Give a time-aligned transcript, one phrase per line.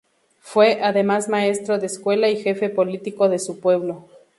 [0.39, 4.07] Fue, además, maestro de escuela y jefe político de su pueblo.